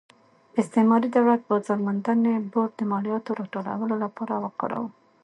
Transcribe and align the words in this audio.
استعماري 0.61 1.07
دولت 1.15 1.41
بازار 1.49 1.77
موندنې 1.85 2.33
بورډ 2.51 2.71
د 2.77 2.81
مالیاتو 2.91 3.37
راټولولو 3.39 3.95
لپاره 4.05 4.33
وکاراوه. 4.45 4.89